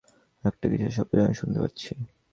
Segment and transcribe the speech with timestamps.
[0.43, 1.91] একটা কিসের শব্দ যেন শুনতে পাচ্ছি।